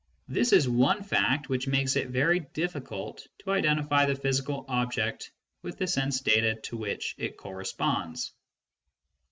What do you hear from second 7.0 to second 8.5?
it corresponds.